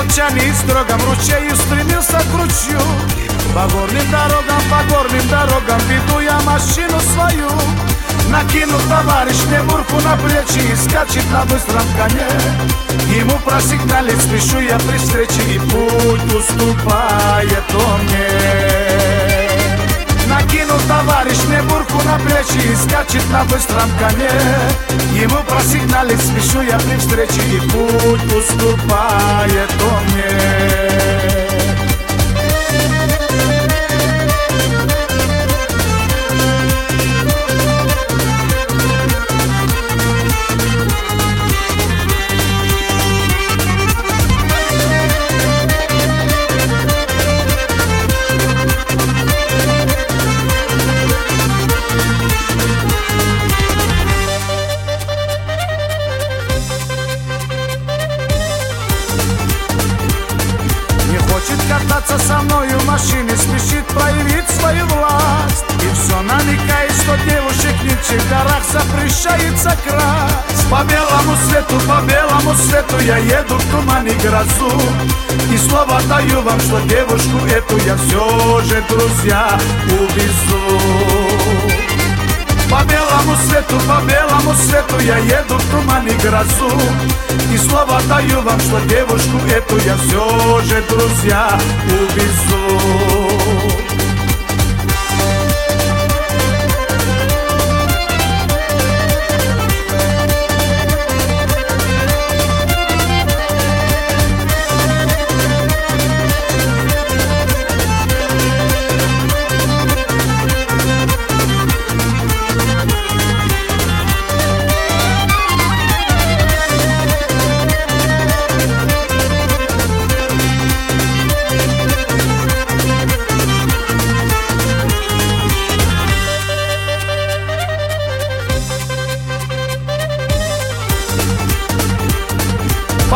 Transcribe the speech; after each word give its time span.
молчании 0.00 0.52
строгом 0.52 1.00
Ручею 1.08 1.54
стремился 1.56 2.18
к 2.18 2.34
ручью. 2.34 2.80
По 3.54 3.68
горным 3.68 4.10
дорогам, 4.10 4.62
по 4.70 4.94
горным 4.94 5.28
дорогам 5.28 5.80
Веду 5.88 6.20
я 6.20 6.40
машину 6.40 7.00
свою. 7.12 7.50
Накинул 8.28 8.78
товарищ 8.88 9.36
мне 9.48 9.62
бурку 9.64 9.96
на 10.02 10.16
плечи 10.16 10.64
И 10.72 10.76
скачет 10.76 11.28
на 11.32 11.44
быстром 11.44 11.82
коне. 11.96 12.28
Ему 13.14 13.36
просигналить 13.40 14.22
спешу 14.22 14.60
я 14.60 14.78
при 14.78 14.98
встрече 14.98 15.42
И 15.54 15.58
путь 15.58 16.34
уступает 16.34 17.64
он 17.74 18.02
мне 18.04 18.29
на 22.10 22.18
плечи 22.18 22.72
И 22.72 22.74
скачет 22.74 23.28
на 23.30 23.44
быстром 23.44 23.88
коне. 23.98 24.30
Ему 25.14 25.42
просигналить 25.44 26.20
спешу 26.20 26.62
я 26.62 26.78
при 26.78 26.96
встрече 26.96 27.42
И 27.54 27.60
путь 27.60 28.32
уступает 28.32 29.70
он 29.82 30.04
мне 30.14 30.99
кататься 61.70 62.18
со 62.18 62.38
мною 62.42 62.78
в 62.78 62.86
машине 62.86 63.36
Спешит 63.36 63.86
проявить 63.86 64.48
свою 64.50 64.84
власть. 64.86 65.64
И 65.82 65.94
все 65.94 66.20
намекает, 66.20 66.92
что 66.92 67.16
девушек 67.24 67.74
ничьих 67.84 68.28
горах 68.28 68.62
запрещается 68.72 69.76
красть. 69.84 70.68
По 70.70 70.82
белому 70.84 71.36
свету, 71.46 71.74
по 71.86 72.02
белому 72.02 72.54
свету 72.54 72.98
я 73.00 73.18
еду 73.18 73.56
в 73.56 73.70
туман 73.70 74.06
и 74.06 74.14
грозу. 74.14 74.72
И 75.52 75.56
слово 75.56 76.00
даю 76.08 76.42
вам, 76.42 76.60
что 76.60 76.80
девушку 76.80 77.38
эту 77.46 77.76
я 77.78 77.96
все 77.96 78.60
же, 78.62 78.84
друзья, 78.88 79.58
увезу. 79.86 80.80
По 82.70 82.84
белому 82.84 83.36
свету, 83.48 83.74
по 83.88 84.00
белому 84.02 84.19
po 84.50 84.56
svetu 84.56 84.96
ja 85.08 85.16
jedu 85.16 85.56
tuman 85.70 86.08
i 86.08 86.14
grazu. 86.22 86.70
I 87.54 87.58
slova 87.58 88.00
daju 88.08 88.42
vam 88.46 88.60
što 88.60 88.80
djevošku 88.88 89.38
eto 89.56 89.76
ja 89.86 89.96
zjože 89.96 90.80
druzja 90.88 91.48
u 91.86 91.98
bizu 92.14 93.29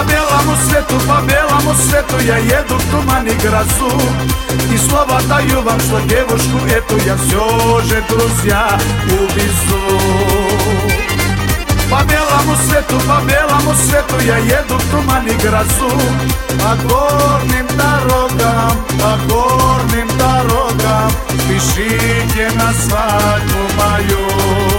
Favela 0.00 0.40
belom 0.40 0.52
Favela 0.52 0.56
svetu, 0.56 0.96
pa 1.06 1.20
belom 1.20 1.66
é 1.66 1.70
u 1.70 1.74
svetu 1.74 2.16
Ja 2.26 2.36
jedu 2.36 2.76
tuman 2.90 3.26
i 3.26 3.34
grazu 3.42 3.92
I 4.74 4.78
slova 4.78 5.20
daju 5.28 5.62
vam 5.64 5.80
što 5.80 6.00
djevošku 6.06 6.58
Eto 6.76 6.96
ja 7.06 7.16
zjože 7.16 8.00
druzja 8.08 8.78
assim 8.78 9.08
é 9.08 9.14
u 9.14 9.26
vizu 9.34 9.82
Pa 11.90 12.04
belom 12.08 12.48
u 12.52 12.56
svetu, 12.68 12.96
pa 13.06 13.20
belom 13.26 13.68
u 13.68 13.74
svetu 13.74 14.16
Ja 14.28 14.36
jedu 14.36 14.74
é 14.74 14.90
tuman 14.90 15.28
i 15.28 15.34
grazu 15.42 15.96
Pa 16.58 16.74
gornim 16.88 17.66
darogam, 17.76 18.76
pa 19.00 19.12
gornim 19.28 20.08
darogam 20.18 21.10
Pišite 21.48 22.50
na 22.56 22.72
svaku 22.72 23.62
maju 23.76 24.69